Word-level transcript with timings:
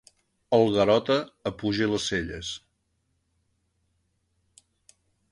El 0.57 0.71
Garota 0.75 1.17
apuja 1.49 1.89
les 1.91 2.07
celles. 2.13 2.49